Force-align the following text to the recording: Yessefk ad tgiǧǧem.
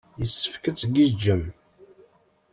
Yessefk 0.19 0.63
ad 0.65 0.75
tgiǧǧem. 0.77 1.43